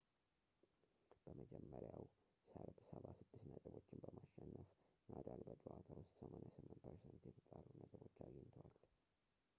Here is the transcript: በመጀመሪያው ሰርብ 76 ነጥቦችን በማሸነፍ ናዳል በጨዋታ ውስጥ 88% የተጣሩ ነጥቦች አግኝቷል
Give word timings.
በመጀመሪያው 1.23 2.01
ሰርብ 2.51 2.79
76 2.93 3.45
ነጥቦችን 3.51 4.01
በማሸነፍ 4.05 4.67
ናዳል 5.13 5.41
በጨዋታ 5.49 5.87
ውስጥ 6.01 6.11
88% 6.25 7.29
የተጣሩ 7.31 7.65
ነጥቦች 7.83 8.17
አግኝቷል 8.27 8.75